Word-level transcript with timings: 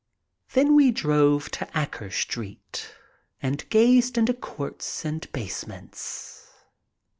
Then 0.53 0.73
we 0.75 0.89
drove 0.89 1.51
to 1.51 1.77
Acker 1.77 2.09
Street 2.09 2.91
and 3.39 3.69
gazed 3.69 4.17
into 4.17 4.33
courts 4.33 5.05
and 5.05 5.31
basements. 5.31 6.49